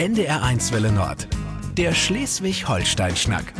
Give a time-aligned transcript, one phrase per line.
[0.00, 1.28] NDR1 Welle Nord.
[1.76, 3.52] Der Schleswig-Holstein-Schnack.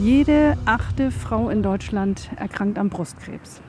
[0.00, 3.60] Jede achte Frau in Deutschland erkrankt am Brustkrebs.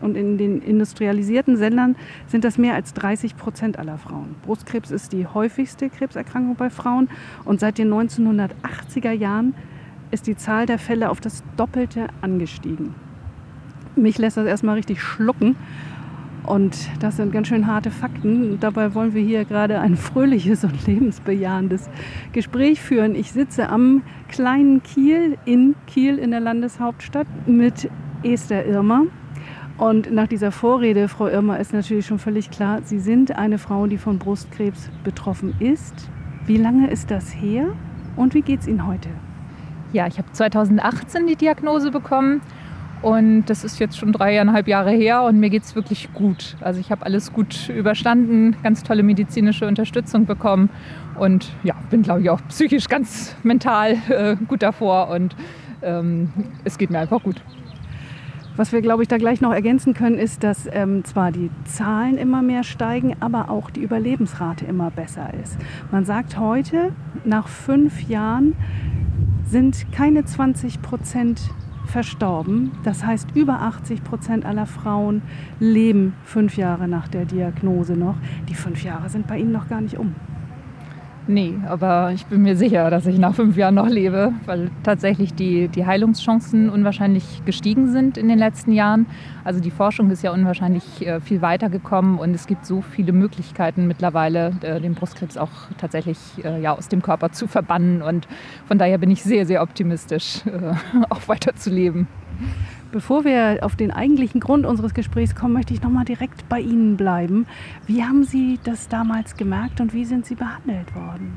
[0.00, 1.96] Und in den industrialisierten Ländern
[2.26, 4.34] sind das mehr als 30 Prozent aller Frauen.
[4.46, 7.10] Brustkrebs ist die häufigste Krebserkrankung bei Frauen.
[7.44, 9.54] Und seit den 1980er Jahren
[10.10, 12.94] ist die Zahl der Fälle auf das Doppelte angestiegen.
[13.94, 15.56] Mich lässt das erstmal richtig schlucken.
[16.46, 18.58] Und das sind ganz schön harte Fakten.
[18.60, 21.88] Dabei wollen wir hier gerade ein fröhliches und lebensbejahendes
[22.32, 23.14] Gespräch führen.
[23.14, 27.88] Ich sitze am kleinen Kiel in Kiel in der Landeshauptstadt mit
[28.22, 29.04] Esther Irmer.
[29.78, 33.86] Und nach dieser Vorrede, Frau Irmer, ist natürlich schon völlig klar, Sie sind eine Frau,
[33.86, 36.10] die von Brustkrebs betroffen ist.
[36.46, 37.68] Wie lange ist das her
[38.16, 39.08] und wie geht es Ihnen heute?
[39.92, 42.40] Ja, ich habe 2018 die Diagnose bekommen
[43.02, 46.56] und das ist jetzt schon dreieinhalb Jahre her und mir geht es wirklich gut.
[46.60, 50.70] Also ich habe alles gut überstanden, ganz tolle medizinische Unterstützung bekommen
[51.18, 55.36] und ja, bin glaube ich auch psychisch ganz mental äh, gut davor und
[55.82, 56.32] ähm,
[56.64, 57.42] es geht mir einfach gut.
[58.56, 62.16] Was wir, glaube ich, da gleich noch ergänzen können, ist, dass ähm, zwar die Zahlen
[62.16, 65.58] immer mehr steigen, aber auch die Überlebensrate immer besser ist.
[65.90, 66.92] Man sagt heute,
[67.24, 68.54] nach fünf Jahren
[69.44, 71.40] sind keine 20 Prozent
[71.94, 72.72] verstorben.
[72.82, 75.22] Das heißt, über 80 Prozent aller Frauen
[75.60, 78.16] leben fünf Jahre nach der Diagnose noch.
[78.48, 80.12] Die fünf Jahre sind bei Ihnen noch gar nicht um.
[81.26, 85.32] Nee, aber ich bin mir sicher, dass ich nach fünf Jahren noch lebe, weil tatsächlich
[85.32, 89.06] die, die Heilungschancen unwahrscheinlich gestiegen sind in den letzten Jahren.
[89.42, 93.86] Also die Forschung ist ja unwahrscheinlich äh, viel weitergekommen und es gibt so viele Möglichkeiten
[93.86, 98.02] mittlerweile, äh, den Brustkrebs auch tatsächlich äh, ja, aus dem Körper zu verbannen.
[98.02, 98.28] Und
[98.66, 100.42] von daher bin ich sehr, sehr optimistisch,
[101.08, 102.06] auch weiter zu leben.
[102.94, 106.60] Bevor wir auf den eigentlichen Grund unseres Gesprächs kommen, möchte ich noch mal direkt bei
[106.60, 107.44] Ihnen bleiben.
[107.88, 111.36] Wie haben Sie das damals gemerkt und wie sind Sie behandelt worden?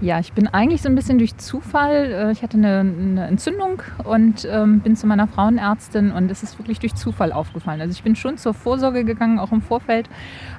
[0.00, 2.10] Ja, ich bin eigentlich so ein bisschen durch Zufall.
[2.10, 6.58] Äh, ich hatte eine, eine Entzündung und ähm, bin zu meiner Frauenärztin und es ist
[6.58, 7.80] wirklich durch Zufall aufgefallen.
[7.80, 10.10] Also ich bin schon zur Vorsorge gegangen, auch im Vorfeld,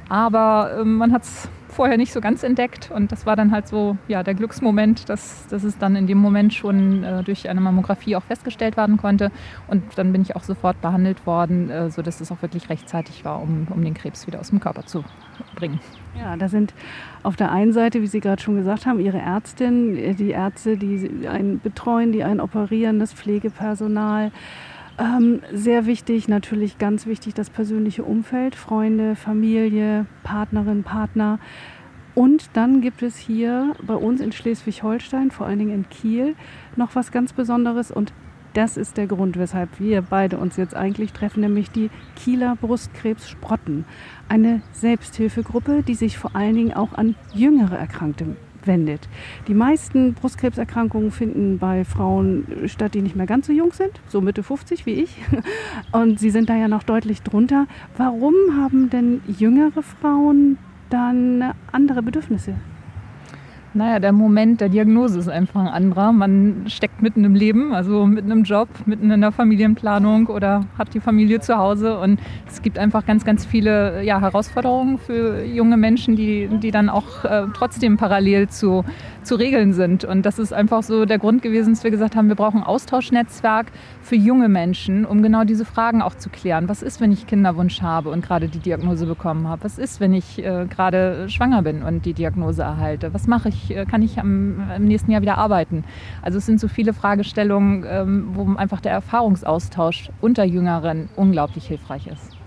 [0.07, 2.91] aber äh, man hat es vorher nicht so ganz entdeckt.
[2.91, 6.17] Und das war dann halt so ja, der Glücksmoment, dass, dass es dann in dem
[6.17, 9.31] Moment schon äh, durch eine Mammographie auch festgestellt werden konnte.
[9.67, 13.41] Und dann bin ich auch sofort behandelt worden, äh, sodass es auch wirklich rechtzeitig war,
[13.41, 15.03] um, um den Krebs wieder aus dem Körper zu
[15.56, 15.79] bringen.
[16.17, 16.73] Ja, da sind
[17.23, 20.78] auf der einen Seite, wie Sie gerade schon gesagt haben, Ihre Ärztin, äh, die Ärzte,
[20.78, 24.31] die einen betreuen, die einen operieren, das Pflegepersonal.
[24.99, 31.39] Ähm, sehr wichtig, natürlich ganz wichtig, das persönliche Umfeld, Freunde, Familie, Partnerin, Partner.
[32.13, 36.35] Und dann gibt es hier bei uns in Schleswig-Holstein, vor allen Dingen in Kiel,
[36.75, 37.89] noch was ganz Besonderes.
[37.89, 38.13] Und
[38.53, 43.85] das ist der Grund, weshalb wir beide uns jetzt eigentlich treffen, nämlich die Kieler Brustkrebs-Sprotten.
[44.29, 48.35] Eine Selbsthilfegruppe, die sich vor allen Dingen auch an jüngere Erkrankte
[48.68, 49.07] wendet.
[49.47, 54.22] Die meisten Brustkrebserkrankungen finden bei Frauen statt, die nicht mehr ganz so jung sind, so
[54.22, 55.18] Mitte 50 wie ich.
[55.91, 57.68] Und sie sind da ja noch deutlich drunter.
[57.97, 60.57] Warum haben denn jüngere Frauen
[60.90, 62.56] dann andere Bedürfnisse?
[63.75, 66.11] Naja, der Moment der Diagnose ist einfach ein anderer.
[66.11, 70.94] Man steckt mitten im Leben, also mitten im Job, mitten in der Familienplanung oder hat
[70.94, 71.97] die Familie zu Hause.
[71.97, 76.88] Und es gibt einfach ganz, ganz viele ja, Herausforderungen für junge Menschen, die, die dann
[76.88, 78.85] auch äh, trotzdem parallel zu,
[79.23, 80.05] zu regeln sind.
[80.05, 82.67] Und das ist einfach so der Grund gewesen, dass wir gesagt haben, wir brauchen ein
[82.67, 83.72] Austauschnetzwerk
[84.03, 86.69] für junge Menschen, um genau diese Fragen auch zu klären.
[86.69, 89.63] Was ist, wenn ich Kinderwunsch habe und gerade die Diagnose bekommen habe?
[89.63, 93.16] Was ist, wenn ich äh, gerade schwanger bin und die Diagnose erhalte?
[93.16, 93.62] Was mache ich?
[93.72, 95.84] Äh, kann ich am, im nächsten Jahr wieder arbeiten?
[96.22, 102.07] Also es sind so viele Fragestellungen, ähm, wo einfach der Erfahrungsaustausch unter Jüngeren unglaublich hilfreich
[102.07, 102.38] ist.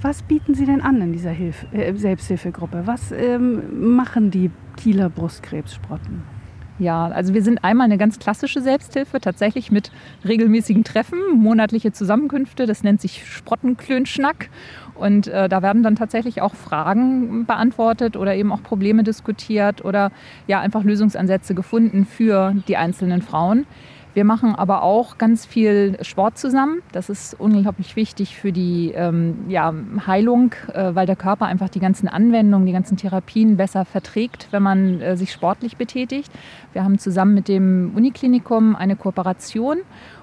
[0.00, 2.82] Was bieten Sie denn an in dieser Hilf äh, Selbsthilfegruppe?
[2.86, 6.41] Was ähm, machen die Kieler Brustkrebssprotten?
[6.78, 9.92] Ja, also wir sind einmal eine ganz klassische Selbsthilfe, tatsächlich mit
[10.24, 12.66] regelmäßigen Treffen, monatliche Zusammenkünfte.
[12.66, 14.48] Das nennt sich Sprottenklönschnack.
[14.94, 20.12] Und äh, da werden dann tatsächlich auch Fragen beantwortet oder eben auch Probleme diskutiert oder
[20.46, 23.66] ja einfach Lösungsansätze gefunden für die einzelnen Frauen.
[24.14, 26.82] Wir machen aber auch ganz viel Sport zusammen.
[26.92, 29.72] Das ist unglaublich wichtig für die ähm, ja,
[30.06, 34.62] Heilung, äh, weil der Körper einfach die ganzen Anwendungen, die ganzen Therapien besser verträgt, wenn
[34.62, 36.30] man äh, sich sportlich betätigt.
[36.74, 39.78] Wir haben zusammen mit dem Uniklinikum eine Kooperation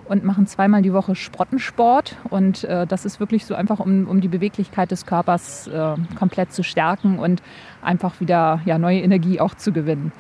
[0.06, 2.16] und machen zweimal die Woche Sprottensport.
[2.30, 6.54] Und äh, das ist wirklich so einfach, um, um die Beweglichkeit des Körpers äh, komplett
[6.54, 7.42] zu stärken und
[7.82, 10.12] einfach wieder ja, neue Energie auch zu gewinnen.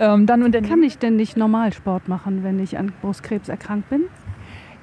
[0.00, 3.50] Ähm, dann und dann Kann ich denn nicht normal Sport machen, wenn ich an Brustkrebs
[3.50, 4.04] erkrankt bin?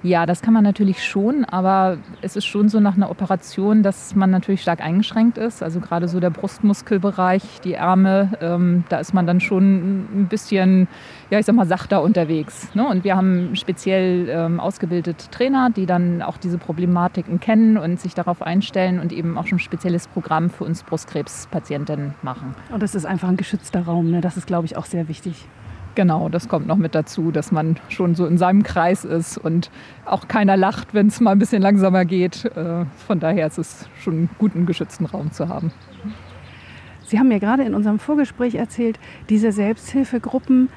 [0.07, 4.15] Ja, das kann man natürlich schon, aber es ist schon so nach einer Operation, dass
[4.15, 5.62] man natürlich stark eingeschränkt ist.
[5.62, 10.88] Also gerade so der Brustmuskelbereich, die Ärmel, ähm, da ist man dann schon ein bisschen,
[11.30, 12.74] ja, ich sag mal, sachter unterwegs.
[12.74, 12.88] Ne?
[12.88, 18.13] Und wir haben speziell ähm, ausgebildete Trainer, die dann auch diese Problematiken kennen und sich
[18.13, 22.56] darauf einstellen und eben auch schon ein spezielles Programm für uns Brustkrebspatientinnen machen.
[22.71, 24.21] Und das ist einfach ein geschützter Raum, ne?
[24.21, 25.48] das ist, glaube ich, auch sehr wichtig.
[25.97, 29.71] Genau, das kommt noch mit dazu, dass man schon so in seinem Kreis ist und
[30.05, 32.45] auch keiner lacht, wenn es mal ein bisschen langsamer geht.
[32.45, 35.71] Äh, von daher ist es schon einen guten geschützten Raum zu haben.
[37.03, 38.99] Sie haben mir gerade in unserem Vorgespräch erzählt,
[39.29, 40.69] diese Selbsthilfegruppen,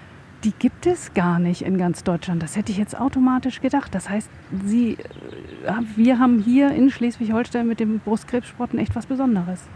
[0.43, 2.43] die gibt es gar nicht in ganz Deutschland.
[2.43, 3.95] Das hätte ich jetzt automatisch gedacht.
[3.95, 4.31] Das heißt,
[4.65, 4.93] Sie,
[5.67, 9.69] äh, wir haben hier in Schleswig-Holstein mit dem Brustkrebssporten echt was Besonderes.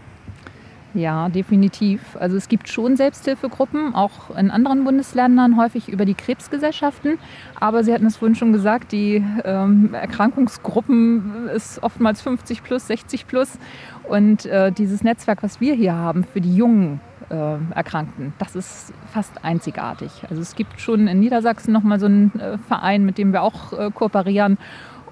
[0.94, 2.17] Ja, definitiv.
[2.20, 7.19] Also es gibt schon Selbsthilfegruppen, auch in anderen Bundesländern, häufig über die Krebsgesellschaften.
[7.58, 13.26] Aber Sie hatten es vorhin schon gesagt, die ähm, Erkrankungsgruppen ist oftmals 50 plus, 60
[13.26, 13.58] plus.
[14.05, 18.93] Und äh, dieses Netzwerk, was wir hier haben für die jungen äh, Erkrankten, das ist
[19.12, 20.23] fast einzigartig.
[20.31, 23.73] Also es gibt schon in Niedersachsen nochmal so einen äh, Verein, mit dem wir auch
[23.73, 24.58] äh, kooperieren.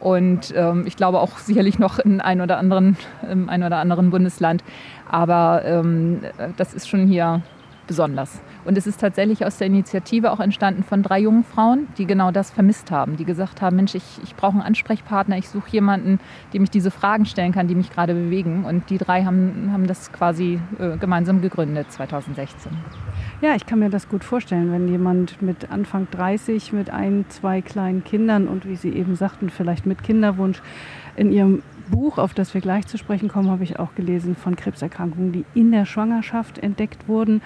[0.03, 2.97] Und ähm, ich glaube auch sicherlich noch in ein oder anderen,
[3.31, 4.65] im ein oder anderen Bundesland.
[5.09, 6.23] Aber ähm,
[6.57, 7.43] das ist schon hier
[7.87, 8.41] besonders.
[8.65, 12.31] Und es ist tatsächlich aus der Initiative auch entstanden von drei jungen Frauen, die genau
[12.31, 16.21] das vermisst haben, die gesagt haben, Mensch, ich, ich brauche einen Ansprechpartner, ich suche jemanden,
[16.53, 18.65] dem ich diese Fragen stellen kann, die mich gerade bewegen.
[18.65, 22.73] Und die drei haben, haben das quasi äh, gemeinsam gegründet 2016.
[23.41, 27.61] Ja, ich kann mir das gut vorstellen, wenn jemand mit Anfang 30, mit ein, zwei
[27.61, 30.63] kleinen Kindern und wie Sie eben sagten, vielleicht mit Kinderwunsch
[31.17, 34.57] in Ihrem Buch, auf das wir gleich zu sprechen kommen, habe ich auch gelesen von
[34.57, 37.43] Krebserkrankungen, die in der Schwangerschaft entdeckt wurden.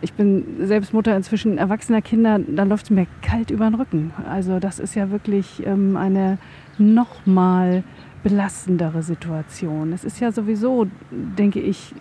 [0.00, 4.12] Ich bin selbst Mutter inzwischen erwachsener Kinder, da läuft es mir kalt über den Rücken.
[4.28, 6.38] Also das ist ja wirklich ähm, eine
[6.78, 7.82] nochmal
[8.22, 9.92] belastendere Situation.
[9.92, 11.94] Es ist ja sowieso, denke ich,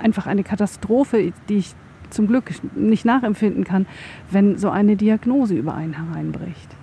[0.00, 1.74] einfach eine Katastrophe, die ich
[2.10, 3.86] zum Glück nicht nachempfinden kann,
[4.30, 6.76] wenn so eine Diagnose über einen hereinbricht.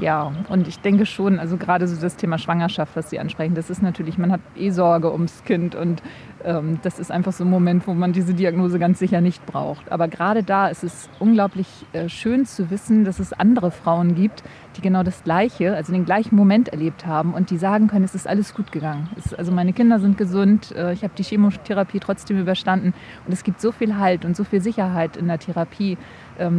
[0.00, 3.68] Ja, und ich denke schon, also gerade so das Thema Schwangerschaft, was Sie ansprechen, das
[3.68, 6.02] ist natürlich, man hat eh Sorge ums Kind und
[6.42, 9.92] ähm, das ist einfach so ein Moment, wo man diese Diagnose ganz sicher nicht braucht.
[9.92, 14.42] Aber gerade da ist es unglaublich äh, schön zu wissen, dass es andere Frauen gibt,
[14.76, 18.14] die genau das Gleiche, also den gleichen Moment erlebt haben und die sagen können, es
[18.14, 19.10] ist alles gut gegangen.
[19.18, 22.94] Es, also meine Kinder sind gesund, äh, ich habe die Chemotherapie trotzdem überstanden
[23.26, 25.98] und es gibt so viel Halt und so viel Sicherheit in der Therapie,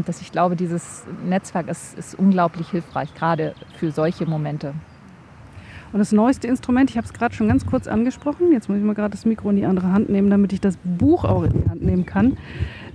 [0.06, 4.74] dass ich glaube, dieses Netzwerk ist, ist unglaublich hilfreich, gerade für solche Momente.
[5.94, 8.84] Und das neueste Instrument, ich habe es gerade schon ganz kurz angesprochen, jetzt muss ich
[8.84, 11.64] mal gerade das Mikro in die andere Hand nehmen, damit ich das Buch auch in
[11.64, 12.38] die Hand nehmen kann.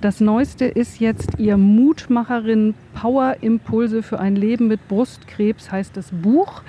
[0.01, 6.11] Das neueste ist jetzt Ihr Mutmacherin Power Impulse für ein Leben mit Brustkrebs, heißt das
[6.11, 6.63] Buch.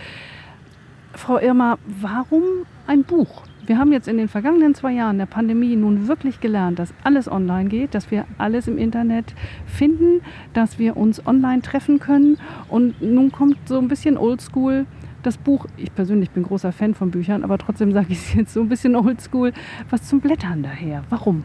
[1.14, 2.44] Frau Irma, warum
[2.88, 3.44] ein Buch?
[3.68, 7.30] Wir haben jetzt in den vergangenen zwei Jahren der Pandemie nun wirklich gelernt, dass alles
[7.30, 9.36] online geht, dass wir alles im Internet
[9.66, 10.22] finden,
[10.54, 12.38] dass wir uns online treffen können.
[12.70, 14.86] Und nun kommt so ein bisschen Oldschool
[15.24, 18.54] das Buch, ich persönlich bin großer Fan von Büchern, aber trotzdem sage ich es jetzt
[18.54, 19.52] so ein bisschen oldschool,
[19.90, 21.04] was zum Blättern daher.
[21.10, 21.44] Warum?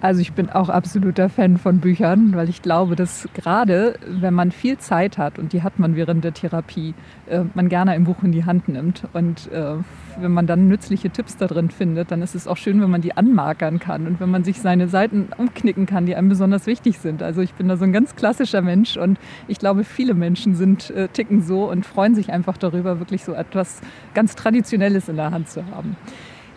[0.00, 4.52] Also ich bin auch absoluter Fan von Büchern, weil ich glaube, dass gerade wenn man
[4.52, 6.94] viel Zeit hat und die hat man während der Therapie,
[7.26, 9.02] äh, man gerne ein Buch in die Hand nimmt.
[9.12, 9.74] Und äh,
[10.20, 13.00] wenn man dann nützliche Tipps da drin findet, dann ist es auch schön, wenn man
[13.00, 17.00] die anmarkern kann und wenn man sich seine Seiten umknicken kann, die einem besonders wichtig
[17.00, 17.20] sind.
[17.20, 19.18] Also ich bin da so ein ganz klassischer Mensch und
[19.48, 23.32] ich glaube, viele Menschen sind äh, ticken so und freuen sich einfach darüber, wirklich so
[23.32, 23.80] etwas
[24.14, 25.96] ganz Traditionelles in der Hand zu haben.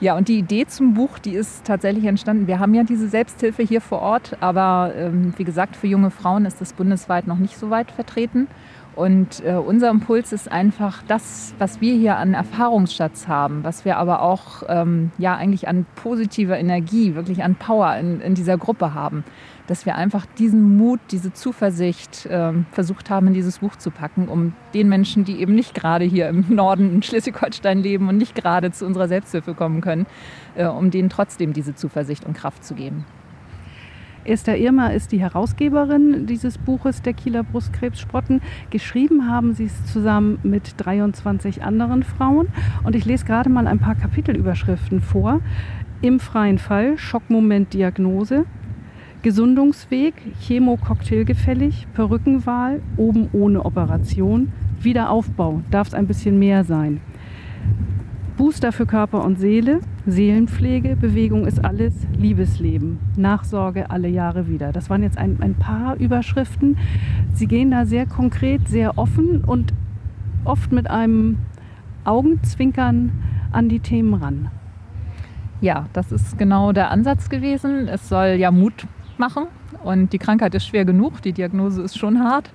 [0.02, 2.48] Ja, und die Idee zum Buch, die ist tatsächlich entstanden.
[2.48, 6.46] Wir haben ja diese Selbsthilfe hier vor Ort, aber ähm, wie gesagt, für junge Frauen
[6.46, 8.48] ist das bundesweit noch nicht so weit vertreten.
[8.96, 13.98] Und äh, unser Impuls ist einfach das, was wir hier an Erfahrungsschatz haben, was wir
[13.98, 18.94] aber auch ähm, ja eigentlich an positiver Energie, wirklich an Power in, in dieser Gruppe
[18.94, 19.24] haben
[19.72, 24.28] dass wir einfach diesen Mut, diese Zuversicht äh, versucht haben, in dieses Buch zu packen,
[24.28, 28.36] um den Menschen, die eben nicht gerade hier im Norden in Schleswig-Holstein leben und nicht
[28.36, 30.08] gerade zu unserer Selbsthilfe kommen können,
[30.56, 33.06] äh, um denen trotzdem diese Zuversicht und Kraft zu geben.
[34.24, 38.42] Esther Irma ist die Herausgeberin dieses Buches Der Kieler Brustkrebssprotten.
[38.70, 42.48] Geschrieben haben sie es zusammen mit 23 anderen Frauen.
[42.84, 45.42] Und ich lese gerade mal ein paar Kapitelüberschriften vor.
[46.02, 48.46] Im freien Fall, Schockmoment Diagnose,
[49.24, 54.52] Gesundungsweg, Chemo-Cocktail gefällig, Perückenwahl, oben ohne Operation,
[54.82, 57.02] Wiederaufbau, darf es ein bisschen mehr sein.
[58.42, 64.72] Booster für Körper und Seele, Seelenpflege, Bewegung ist alles, Liebesleben, Nachsorge alle Jahre wieder.
[64.72, 66.76] Das waren jetzt ein, ein paar Überschriften.
[67.36, 69.76] Sie gehen da sehr konkret, sehr offen und
[70.44, 71.38] oft mit einem
[72.04, 73.12] Augenzwinkern
[73.52, 74.50] an die Themen ran.
[75.62, 77.88] Ja, das ist genau der Ansatz gewesen.
[77.88, 78.88] Es soll ja Mut
[79.20, 79.46] machen
[79.84, 82.50] und die Krankheit ist schwer genug, die Diagnose ist schon hart.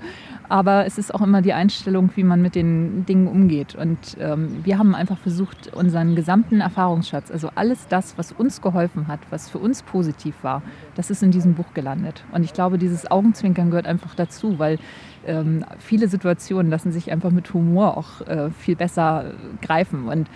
[0.48, 3.74] Aber es ist auch immer die Einstellung, wie man mit den Dingen umgeht.
[3.74, 9.08] Und ähm, wir haben einfach versucht, unseren gesamten Erfahrungsschatz, also alles das, was uns geholfen
[9.08, 10.62] hat, was für uns positiv war,
[10.94, 12.24] das ist in diesem Buch gelandet.
[12.32, 14.78] Und ich glaube, dieses Augenzwinkern gehört einfach dazu, weil
[15.26, 20.09] ähm, viele Situationen lassen sich einfach mit Humor auch äh, viel besser greifen.
[20.09, 20.28] Und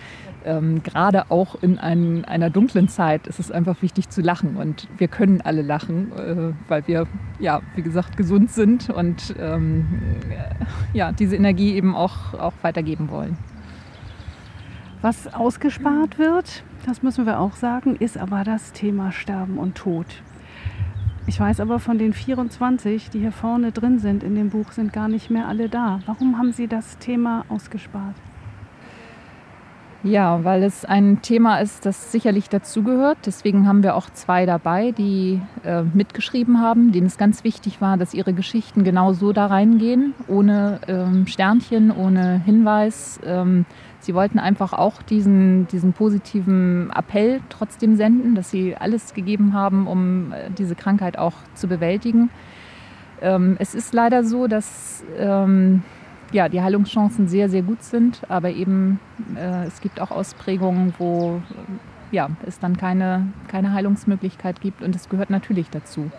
[0.43, 4.57] ähm, gerade auch in ein, einer dunklen Zeit ist es einfach wichtig zu lachen.
[4.57, 7.07] Und wir können alle lachen, äh, weil wir,
[7.39, 9.87] ja, wie gesagt, gesund sind und ähm,
[10.29, 13.37] äh, ja, diese Energie eben auch, auch weitergeben wollen.
[15.01, 20.05] Was ausgespart wird, das müssen wir auch sagen, ist aber das Thema Sterben und Tod.
[21.27, 24.91] Ich weiß aber von den 24, die hier vorne drin sind in dem Buch, sind
[24.91, 25.99] gar nicht mehr alle da.
[26.05, 28.15] Warum haben Sie das Thema ausgespart?
[30.03, 33.19] Ja, weil es ein Thema ist, das sicherlich dazugehört.
[33.27, 37.97] Deswegen haben wir auch zwei dabei, die äh, mitgeschrieben haben, denen es ganz wichtig war,
[37.97, 43.19] dass ihre Geschichten genau so da reingehen, ohne ähm, Sternchen, ohne Hinweis.
[43.23, 43.65] Ähm,
[44.01, 49.87] sie wollten einfach auch diesen, diesen positiven Appell trotzdem senden, dass sie alles gegeben haben,
[49.87, 52.29] um äh, diese Krankheit auch zu bewältigen.
[53.21, 55.83] Ähm, es ist leider so, dass ähm,
[56.31, 58.99] ja, die Heilungschancen sehr, sehr gut sind, aber eben
[59.35, 64.95] äh, es gibt auch Ausprägungen, wo äh, ja, es dann keine, keine Heilungsmöglichkeit gibt und
[64.95, 66.11] es gehört natürlich dazu.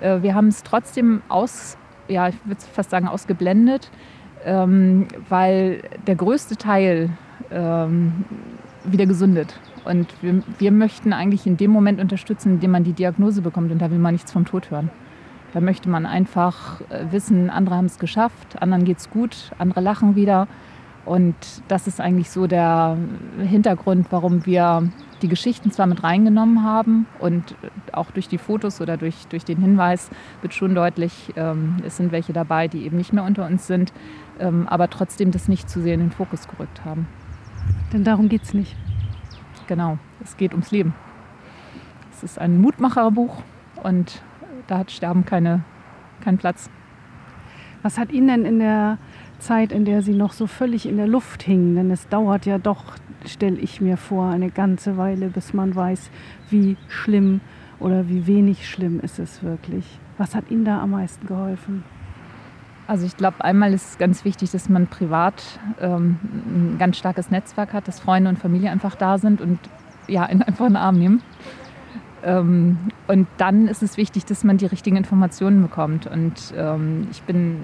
[0.00, 3.90] Äh, wir haben es trotzdem aus, ja, ich würde fast sagen, ausgeblendet,
[4.46, 7.10] ähm, weil der größte Teil
[7.50, 8.24] ähm,
[8.84, 9.58] wieder gesundet.
[9.84, 13.70] Und wir, wir möchten eigentlich in dem Moment unterstützen, in dem man die Diagnose bekommt
[13.70, 14.90] und da will man nichts vom Tod hören.
[15.52, 19.80] Da möchte man einfach äh, wissen, andere haben es geschafft, anderen geht es gut, andere
[19.80, 20.48] lachen wieder.
[21.06, 21.36] Und
[21.68, 22.98] das ist eigentlich so der
[23.38, 24.90] Hintergrund, warum wir
[25.22, 27.54] die Geschichten zwar mit reingenommen haben und
[27.92, 30.10] auch durch die Fotos oder durch, durch den Hinweis
[30.42, 33.92] wird schon deutlich, ähm, es sind welche dabei, die eben nicht mehr unter uns sind,
[34.40, 37.06] ähm, aber trotzdem das nicht zu sehr in den Fokus gerückt haben.
[37.92, 38.76] Denn darum geht es nicht.
[39.68, 40.92] Genau, es geht ums Leben.
[42.12, 43.42] Es ist ein Mutmacherbuch
[43.82, 44.22] und
[44.66, 45.62] da hat Sterben keine,
[46.20, 46.68] keinen Platz.
[47.82, 48.98] Was hat Ihnen denn in der
[49.38, 52.58] Zeit, in der Sie noch so völlig in der Luft hingen, denn es dauert ja
[52.58, 56.10] doch, stelle ich mir vor, eine ganze Weile, bis man weiß,
[56.50, 57.40] wie schlimm
[57.78, 59.98] oder wie wenig schlimm ist es wirklich.
[60.18, 61.84] Was hat Ihnen da am meisten geholfen?
[62.86, 65.42] Also ich glaube, einmal ist es ganz wichtig, dass man privat
[65.80, 69.58] ähm, ein ganz starkes Netzwerk hat, dass Freunde und Familie einfach da sind und
[70.06, 71.22] ja, in einfach einen Arm nehmen.
[72.26, 76.08] Ähm, und dann ist es wichtig, dass man die richtigen Informationen bekommt.
[76.08, 77.58] Und ähm, ich bin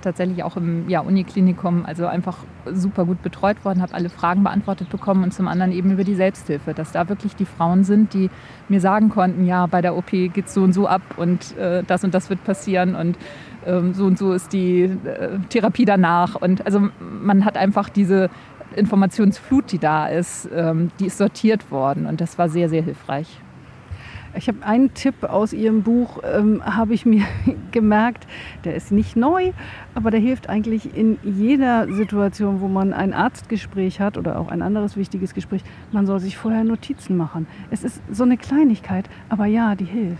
[0.00, 2.38] tatsächlich auch im ja, Uniklinikum also einfach
[2.72, 6.14] super gut betreut worden, habe alle Fragen beantwortet bekommen und zum anderen eben über die
[6.14, 8.30] Selbsthilfe, dass da wirklich die Frauen sind, die
[8.70, 11.82] mir sagen konnten, ja, bei der OP geht es so und so ab und äh,
[11.86, 13.18] das und das wird passieren und
[13.66, 16.34] ähm, so und so ist die äh, Therapie danach.
[16.34, 18.30] Und also man hat einfach diese
[18.74, 23.42] Informationsflut, die da ist, ähm, die ist sortiert worden und das war sehr, sehr hilfreich.
[24.34, 27.24] Ich habe einen Tipp aus Ihrem Buch, ähm, habe ich mir
[27.70, 28.26] gemerkt,
[28.64, 29.52] der ist nicht neu,
[29.94, 34.62] aber der hilft eigentlich in jeder Situation, wo man ein Arztgespräch hat oder auch ein
[34.62, 35.62] anderes wichtiges Gespräch.
[35.92, 37.46] Man soll sich vorher Notizen machen.
[37.70, 40.18] Es ist so eine Kleinigkeit, aber ja, die hilft.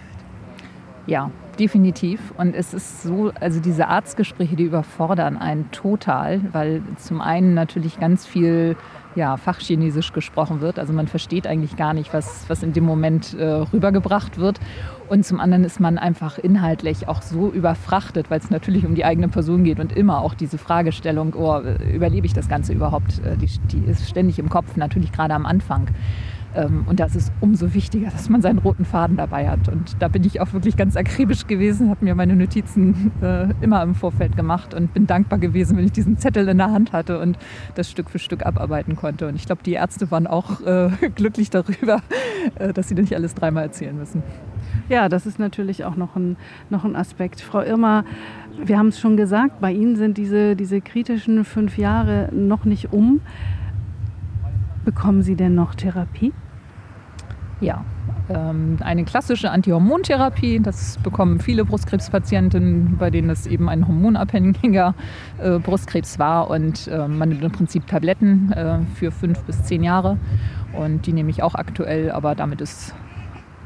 [1.07, 2.21] Ja, definitiv.
[2.37, 7.99] Und es ist so, also diese Arztgespräche, die überfordern einen total, weil zum einen natürlich
[7.99, 8.77] ganz viel
[9.19, 10.79] ja, Fachchinesisch gesprochen wird.
[10.79, 14.61] Also man versteht eigentlich gar nicht, was, was in dem Moment äh, rübergebracht wird.
[15.09, 19.05] Und zum anderen ist man einfach inhaltlich auch so überfrachtet, weil es natürlich um die
[19.05, 21.61] eigene Person geht und immer auch diese Fragestellung, oh,
[21.93, 25.47] überlebe ich das Ganze überhaupt, äh, die, die ist ständig im Kopf, natürlich gerade am
[25.47, 25.89] Anfang.
[26.55, 29.69] Ähm, und das ist umso wichtiger, dass man seinen roten Faden dabei hat.
[29.69, 33.83] Und da bin ich auch wirklich ganz akribisch gewesen, habe mir meine Notizen äh, immer
[33.83, 37.21] im Vorfeld gemacht und bin dankbar gewesen, wenn ich diesen Zettel in der Hand hatte
[37.21, 37.39] und
[37.75, 39.29] das Stück für Stück abarbeiten konnte.
[39.29, 42.01] Und ich glaube, die Ärzte waren auch äh, glücklich darüber,
[42.57, 44.23] äh, dass sie nicht alles dreimal erzählen müssen.
[44.89, 46.37] Ja, das ist natürlich auch noch ein,
[46.71, 47.41] noch ein Aspekt.
[47.41, 48.05] Frau Irma,
[48.65, 52.93] wir haben es schon gesagt, bei Ihnen sind diese, diese kritischen fünf Jahre noch nicht
[52.93, 53.21] um.
[54.89, 56.33] Bekommen Sie denn noch Therapie?
[57.61, 57.85] Ja,
[58.31, 60.61] ähm, eine klassische Antihormontherapie.
[60.61, 64.95] Das bekommen viele Brustkrebspatienten, bei denen es eben ein hormonabhängiger
[65.43, 66.49] äh, Brustkrebs war.
[66.49, 70.17] Und äh, man nimmt im Prinzip Tabletten äh, für fünf bis zehn Jahre.
[70.73, 72.95] Und die nehme ich auch aktuell, aber damit ist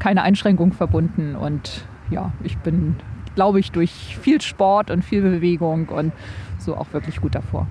[0.01, 1.37] keine Einschränkung verbunden.
[1.37, 2.97] Und ja, ich bin,
[3.37, 6.11] glaube ich, durch viel Sport und viel Bewegung und
[6.59, 7.69] so auch wirklich gut davor.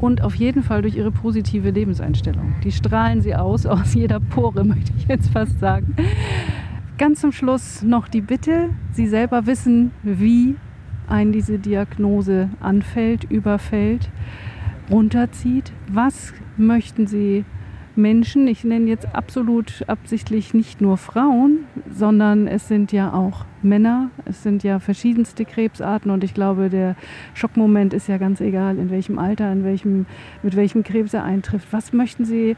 [0.00, 2.54] Und auf jeden Fall durch ihre positive Lebenseinstellung.
[2.64, 5.94] Die strahlen sie aus, aus jeder Pore, möchte ich jetzt fast sagen.
[6.98, 10.56] Ganz zum Schluss noch die Bitte, Sie selber wissen, wie
[11.06, 14.10] ein diese Diagnose anfällt, überfällt,
[14.90, 15.72] runterzieht.
[15.88, 17.44] Was möchten Sie
[17.98, 24.10] Menschen, ich nenne jetzt absolut absichtlich nicht nur Frauen, sondern es sind ja auch Männer,
[24.24, 26.94] es sind ja verschiedenste Krebsarten und ich glaube, der
[27.34, 30.06] Schockmoment ist ja ganz egal, in welchem Alter, in welchem,
[30.44, 31.66] mit welchem Krebs er eintrifft.
[31.72, 32.56] Was möchten Sie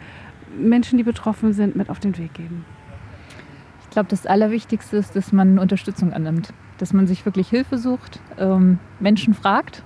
[0.58, 2.66] Menschen, die betroffen sind, mit auf den Weg geben?
[3.84, 8.20] Ich glaube, das Allerwichtigste ist, dass man Unterstützung annimmt, dass man sich wirklich Hilfe sucht,
[8.38, 9.84] ähm, Menschen fragt,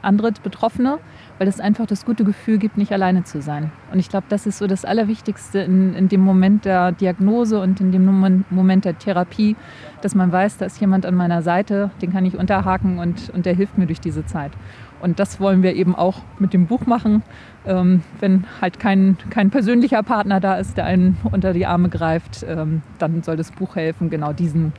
[0.00, 0.98] andere Betroffene
[1.38, 3.70] weil es einfach das gute Gefühl gibt, nicht alleine zu sein.
[3.92, 7.80] Und ich glaube, das ist so das Allerwichtigste in, in dem Moment der Diagnose und
[7.80, 9.56] in dem Moment der Therapie,
[10.00, 13.46] dass man weiß, da ist jemand an meiner Seite, den kann ich unterhaken und, und
[13.46, 14.52] der hilft mir durch diese Zeit.
[15.00, 17.22] Und das wollen wir eben auch mit dem Buch machen.
[17.66, 22.46] Ähm, wenn halt kein, kein persönlicher Partner da ist, der einen unter die Arme greift,
[22.48, 24.72] ähm, dann soll das Buch helfen, genau diesen,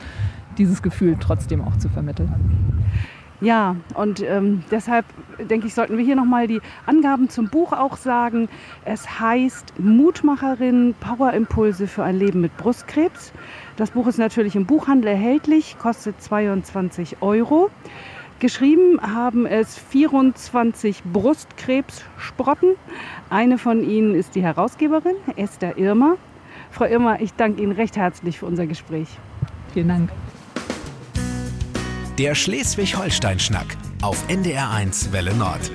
[0.58, 2.34] dieses Gefühl trotzdem auch zu vermitteln.
[3.40, 5.06] Ja, und ähm, deshalb
[5.40, 8.50] denke ich, sollten wir hier nochmal die Angaben zum Buch auch sagen.
[8.84, 13.32] Es heißt Mutmacherin Powerimpulse für ein Leben mit Brustkrebs.
[13.76, 17.70] Das Buch ist natürlich im Buchhandel erhältlich, kostet 22 Euro.
[18.40, 22.76] Geschrieben haben es 24 Brustkrebssprotten.
[23.30, 26.18] Eine von ihnen ist die Herausgeberin, Esther Irmer.
[26.72, 29.08] Frau Irmer, ich danke Ihnen recht herzlich für unser Gespräch.
[29.74, 30.10] Vielen Dank.
[32.18, 35.70] Der Schleswig-Holstein-Schnack auf NDR1 Welle Nord.